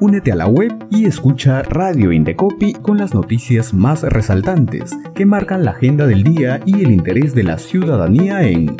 Únete 0.00 0.30
a 0.30 0.36
la 0.36 0.46
web 0.46 0.86
y 0.92 1.06
escucha 1.06 1.64
Radio 1.64 2.12
Indecopi 2.12 2.72
con 2.72 2.98
las 2.98 3.14
noticias 3.14 3.74
más 3.74 4.02
resaltantes 4.02 4.96
que 5.12 5.26
marcan 5.26 5.64
la 5.64 5.72
agenda 5.72 6.06
del 6.06 6.22
día 6.22 6.60
y 6.64 6.84
el 6.84 6.92
interés 6.92 7.34
de 7.34 7.42
la 7.42 7.58
ciudadanía 7.58 8.44
en 8.44 8.76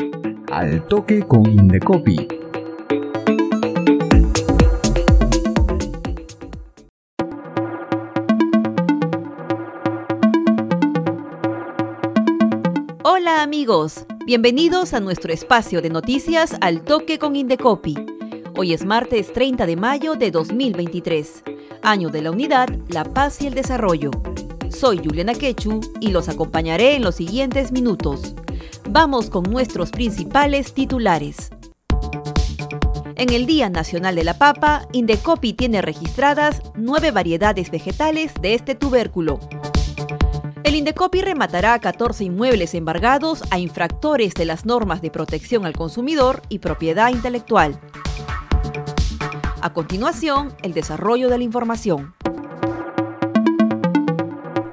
Al 0.49 0.87
Toque 0.87 1.23
con 1.23 1.45
Indecopi. 1.45 2.25
Hola 13.03 13.43
amigos, 13.43 14.05
bienvenidos 14.25 14.93
a 14.93 15.01
nuestro 15.01 15.33
espacio 15.33 15.81
de 15.81 15.89
noticias 15.89 16.55
Al 16.61 16.85
Toque 16.85 17.19
con 17.19 17.35
Indecopi 17.35 18.18
Hoy 18.61 18.73
es 18.73 18.83
martes 18.83 19.31
30 19.31 19.65
de 19.65 19.77
mayo 19.77 20.15
de 20.15 20.31
2023, 20.31 21.43
año 21.81 22.09
de 22.09 22.21
la 22.21 22.31
unidad, 22.31 22.67
la 22.89 23.05
paz 23.05 23.41
y 23.41 23.47
el 23.47 23.53
desarrollo. 23.53 24.11
Soy 24.69 24.97
Juliana 24.97 25.33
Quechu 25.33 25.79
y 26.01 26.09
los 26.11 26.27
acompañaré 26.27 26.95
en 26.95 27.03
los 27.03 27.15
siguientes 27.15 27.71
minutos. 27.71 28.35
Vamos 28.89 29.29
con 29.29 29.43
nuestros 29.43 29.91
principales 29.91 30.73
titulares. 30.73 31.51
En 33.15 33.31
el 33.31 33.45
Día 33.45 33.69
Nacional 33.69 34.15
de 34.15 34.25
la 34.25 34.37
Papa, 34.37 34.89
Indecopi 34.91 35.53
tiene 35.53 35.81
registradas 35.81 36.61
nueve 36.75 37.11
variedades 37.11 37.71
vegetales 37.71 38.33
de 38.41 38.55
este 38.55 38.75
tubérculo. 38.75 39.39
El 40.65 40.75
Indecopi 40.75 41.21
rematará 41.21 41.79
14 41.79 42.25
inmuebles 42.25 42.73
embargados 42.73 43.41
a 43.51 43.57
infractores 43.57 44.33
de 44.33 44.43
las 44.43 44.65
normas 44.65 45.01
de 45.01 45.11
protección 45.11 45.65
al 45.65 45.77
consumidor 45.77 46.41
y 46.49 46.59
propiedad 46.59 47.09
intelectual. 47.09 47.79
A 49.61 49.73
continuación, 49.73 50.53
el 50.63 50.73
desarrollo 50.73 51.27
de 51.27 51.37
la 51.37 51.43
información. 51.43 52.15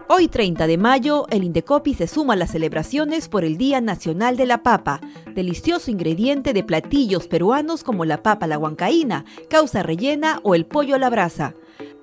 Hoy 0.09 0.28
30 0.28 0.69
de 0.69 0.78
mayo, 0.78 1.27
el 1.31 1.43
Indecopi 1.43 1.93
se 1.95 2.06
suma 2.06 2.34
a 2.34 2.37
las 2.37 2.53
celebraciones 2.53 3.28
por 3.28 3.45
el 3.45 3.59
Día 3.59 3.81
Nacional 3.81 4.37
de 4.37 4.47
la 4.47 4.62
Papa, 4.62 5.01
delicioso 5.34 5.91
ingrediente 5.91 6.53
de 6.53 6.62
platillos 6.62 7.27
peruanos 7.27 7.83
como 7.83 8.05
la 8.05 8.23
papa 8.23 8.47
la 8.47 8.59
huancaína, 8.59 9.25
causa 9.51 9.83
rellena 9.83 10.39
o 10.45 10.55
el 10.55 10.67
pollo 10.67 10.95
a 10.95 10.98
la 10.98 11.11
brasa. 11.11 11.56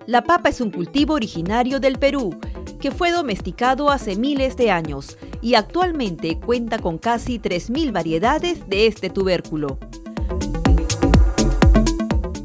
La 0.05 0.25
papa 0.25 0.49
es 0.49 0.59
un 0.59 0.69
cultivo 0.69 1.13
originario 1.13 1.79
del 1.79 1.97
Perú, 1.97 2.37
que 2.81 2.91
fue 2.91 3.11
domesticado 3.11 3.91
hace 3.91 4.17
miles 4.17 4.57
de 4.57 4.71
años 4.71 5.17
y 5.41 5.55
actualmente 5.55 6.37
cuenta 6.37 6.79
con 6.79 6.97
casi 6.97 7.39
3.000 7.39 7.93
variedades 7.93 8.67
de 8.67 8.87
este 8.87 9.09
tubérculo. 9.09 9.79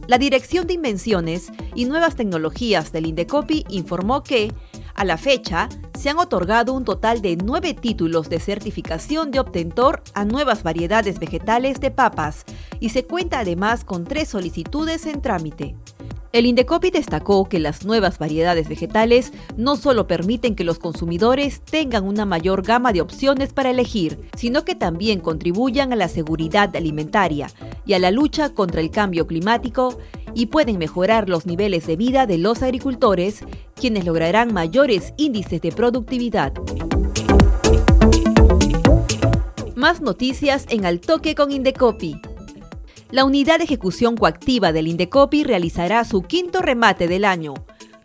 La 0.08 0.16
Dirección 0.16 0.66
de 0.66 0.72
Invenciones 0.72 1.52
y 1.74 1.84
Nuevas 1.84 2.16
Tecnologías 2.16 2.92
del 2.92 3.06
Indecopi 3.06 3.66
informó 3.68 4.22
que, 4.22 4.50
a 4.94 5.04
la 5.04 5.18
fecha, 5.18 5.68
se 5.98 6.08
han 6.08 6.16
otorgado 6.16 6.72
un 6.72 6.86
total 6.86 7.20
de 7.20 7.36
nueve 7.36 7.74
títulos 7.74 8.30
de 8.30 8.40
certificación 8.40 9.30
de 9.30 9.38
obtentor 9.38 10.02
a 10.14 10.24
nuevas 10.24 10.62
variedades 10.62 11.18
vegetales 11.18 11.78
de 11.80 11.90
papas 11.90 12.46
y 12.80 12.88
se 12.88 13.04
cuenta 13.04 13.40
además 13.40 13.84
con 13.84 14.04
tres 14.04 14.28
solicitudes 14.30 15.04
en 15.04 15.20
trámite. 15.20 15.76
El 16.30 16.44
Indecopi 16.44 16.90
destacó 16.90 17.48
que 17.48 17.58
las 17.58 17.86
nuevas 17.86 18.18
variedades 18.18 18.68
vegetales 18.68 19.32
no 19.56 19.76
solo 19.76 20.06
permiten 20.06 20.54
que 20.54 20.64
los 20.64 20.78
consumidores 20.78 21.62
tengan 21.62 22.04
una 22.04 22.26
mayor 22.26 22.62
gama 22.62 22.92
de 22.92 23.00
opciones 23.00 23.54
para 23.54 23.70
elegir, 23.70 24.18
sino 24.36 24.62
que 24.64 24.74
también 24.74 25.20
contribuyan 25.20 25.90
a 25.94 25.96
la 25.96 26.08
seguridad 26.08 26.76
alimentaria 26.76 27.50
y 27.86 27.94
a 27.94 27.98
la 27.98 28.10
lucha 28.10 28.52
contra 28.52 28.82
el 28.82 28.90
cambio 28.90 29.26
climático 29.26 29.98
y 30.34 30.46
pueden 30.46 30.76
mejorar 30.76 31.30
los 31.30 31.46
niveles 31.46 31.86
de 31.86 31.96
vida 31.96 32.26
de 32.26 32.36
los 32.36 32.62
agricultores, 32.62 33.42
quienes 33.74 34.04
lograrán 34.04 34.52
mayores 34.52 35.14
índices 35.16 35.62
de 35.62 35.72
productividad. 35.72 36.52
Más 39.76 40.02
noticias 40.02 40.66
en 40.68 40.84
Al 40.84 41.00
Toque 41.00 41.34
con 41.34 41.52
Indecopi 41.52 42.20
la 43.10 43.24
unidad 43.24 43.58
de 43.58 43.64
ejecución 43.64 44.16
coactiva 44.16 44.72
del 44.72 44.86
Indecopi 44.86 45.42
realizará 45.42 46.04
su 46.04 46.22
quinto 46.22 46.60
remate 46.60 47.08
del 47.08 47.24
año, 47.24 47.54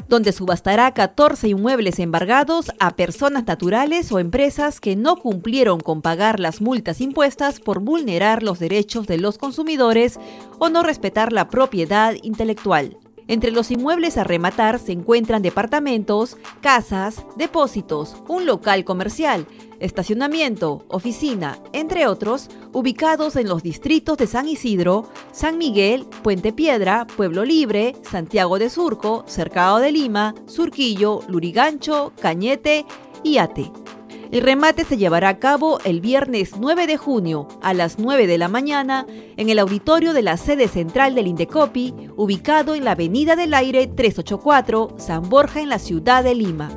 donde 0.08 0.32
subastará 0.32 0.94
14 0.94 1.50
inmuebles 1.50 2.00
embargados 2.00 2.72
a 2.80 2.92
personas 2.92 3.46
naturales 3.46 4.12
o 4.12 4.20
empresas 4.20 4.80
que 4.80 4.96
no 4.96 5.18
cumplieron 5.18 5.80
con 5.80 6.02
pagar 6.02 6.40
las 6.40 6.62
multas 6.62 7.02
impuestas 7.02 7.60
por 7.60 7.80
vulnerar 7.82 8.44
los 8.44 8.60
derechos 8.60 9.08
de 9.08 9.18
los 9.18 9.38
consumidores 9.38 10.20
o 10.60 10.70
no 10.70 10.84
respetar 10.84 11.34
la 11.34 11.50
propiedad 11.50 12.16
intelectual. 12.22 12.98
Entre 13.28 13.52
los 13.52 13.72
inmuebles 13.72 14.18
a 14.18 14.24
rematar 14.24 14.80
se 14.80 14.92
encuentran 14.92 15.42
departamentos, 15.42 16.38
casas, 16.62 17.26
depósitos, 17.38 18.18
un 18.28 18.46
local 18.46 18.84
comercial, 18.84 19.48
estacionamiento, 19.80 20.86
oficina, 20.90 21.60
entre 21.74 22.08
otros, 22.08 22.50
ubicados 22.72 23.36
en 23.36 23.48
los 23.48 23.64
distritos 23.64 24.18
de 24.18 24.28
San 24.28 24.48
Isidro, 24.48 25.10
San 25.32 25.58
Miguel, 25.58 26.06
Puente 26.22 26.54
Piedra, 26.54 27.08
Pueblo 27.16 27.46
Libre, 27.46 27.96
Santiago 28.10 28.60
de 28.60 28.70
Surco, 28.70 29.24
Cercado 29.28 29.80
de 29.80 29.92
Lima, 29.92 30.36
Surquillo, 30.46 31.22
Lurigancho, 31.28 32.14
Cañete 32.20 32.86
y 33.24 33.38
Ate. 33.38 33.83
El 34.32 34.42
remate 34.42 34.84
se 34.84 34.98
llevará 34.98 35.30
a 35.30 35.40
cabo 35.40 35.80
el 35.86 36.02
viernes 36.02 36.54
9 36.58 36.88
de 36.88 36.98
junio 36.98 37.48
a 37.62 37.74
las 37.74 38.00
9 38.00 38.26
de 38.28 38.38
la 38.38 38.48
mañana 38.48 39.06
en 39.38 39.50
el 39.50 39.60
auditorio 39.60 40.14
de 40.14 40.24
la 40.24 40.38
sede 40.38 40.68
central 40.68 41.16
del 41.16 41.28
Indecopi, 41.28 41.94
ubicado 42.16 42.76
en 42.76 42.86
la 42.86 42.92
Avenida 42.92 43.36
del 43.36 43.54
Aire 43.54 43.88
384, 43.88 44.96
San 44.98 45.30
Borja, 45.30 45.62
en 45.62 45.70
la 45.70 45.80
ciudad 45.80 46.24
de 46.24 46.36
Lima. 46.36 46.72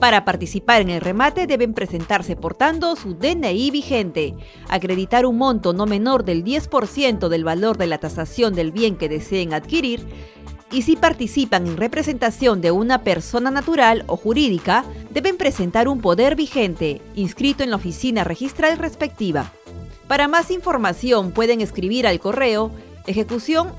Para 0.00 0.24
participar 0.24 0.80
en 0.80 0.90
el 0.90 1.00
remate 1.00 1.48
deben 1.48 1.74
presentarse 1.74 2.36
portando 2.36 2.94
su 2.94 3.14
DNI 3.14 3.70
vigente, 3.72 4.34
acreditar 4.68 5.26
un 5.26 5.38
monto 5.38 5.72
no 5.72 5.86
menor 5.86 6.24
del 6.24 6.44
10% 6.44 7.28
del 7.28 7.42
valor 7.42 7.78
de 7.78 7.88
la 7.88 7.98
tasación 7.98 8.54
del 8.54 8.70
bien 8.70 8.96
que 8.96 9.08
deseen 9.08 9.52
adquirir, 9.52 10.06
y 10.70 10.82
si 10.82 10.96
participan 10.96 11.66
en 11.66 11.76
representación 11.76 12.60
de 12.60 12.70
una 12.70 13.02
persona 13.02 13.50
natural 13.50 14.04
o 14.06 14.16
jurídica, 14.16 14.84
deben 15.10 15.36
presentar 15.36 15.88
un 15.88 16.00
poder 16.00 16.36
vigente, 16.36 17.00
inscrito 17.14 17.62
en 17.62 17.70
la 17.70 17.76
oficina 17.76 18.24
registral 18.24 18.78
respectiva. 18.78 19.52
Para 20.06 20.28
más 20.28 20.50
información 20.50 21.32
pueden 21.32 21.60
escribir 21.60 22.06
al 22.06 22.20
correo 22.20 22.70
ejecución 23.08 23.72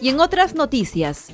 Y 0.00 0.08
en 0.10 0.20
otras 0.20 0.54
noticias, 0.54 1.28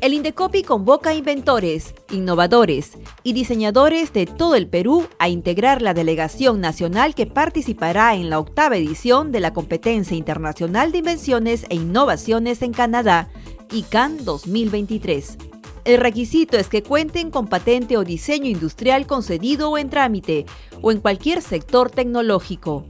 el 0.00 0.14
Indecopi 0.14 0.62
convoca 0.62 1.10
a 1.10 1.14
inventores, 1.14 1.94
innovadores 2.10 2.92
y 3.22 3.34
diseñadores 3.34 4.12
de 4.12 4.24
todo 4.24 4.54
el 4.54 4.66
Perú 4.66 5.06
a 5.18 5.28
integrar 5.28 5.82
la 5.82 5.92
delegación 5.92 6.60
nacional 6.60 7.14
que 7.14 7.26
participará 7.26 8.14
en 8.14 8.30
la 8.30 8.38
octava 8.38 8.76
edición 8.76 9.30
de 9.30 9.40
la 9.40 9.52
Competencia 9.52 10.16
Internacional 10.16 10.90
de 10.90 10.98
Invenciones 10.98 11.66
e 11.68 11.74
Innovaciones 11.74 12.62
en 12.62 12.72
Canadá, 12.72 13.28
ICANN 13.72 14.24
2023. 14.24 15.36
El 15.84 15.98
requisito 15.98 16.56
es 16.56 16.68
que 16.68 16.82
cuenten 16.82 17.30
con 17.30 17.46
patente 17.46 17.98
o 17.98 18.04
diseño 18.04 18.46
industrial 18.46 19.06
concedido 19.06 19.70
o 19.70 19.78
en 19.78 19.90
trámite, 19.90 20.46
o 20.80 20.92
en 20.92 21.00
cualquier 21.00 21.42
sector 21.42 21.90
tecnológico. 21.90 22.86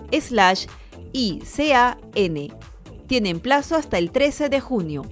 ICAN. 1.12 1.98
Tienen 3.08 3.40
plazo 3.40 3.74
hasta 3.74 3.98
el 3.98 4.12
13 4.12 4.48
de 4.48 4.60
junio. 4.60 5.02